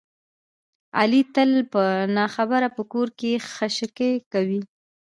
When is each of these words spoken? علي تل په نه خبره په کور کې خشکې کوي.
علي 0.99 1.21
تل 1.33 1.51
په 1.73 1.83
نه 2.15 2.25
خبره 2.35 2.67
په 2.77 2.83
کور 2.91 3.07
کې 3.19 3.31
خشکې 3.53 4.11
کوي. 4.33 4.61